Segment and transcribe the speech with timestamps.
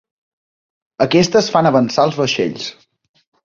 [1.07, 2.69] Aquestes fan avançar els vaixells.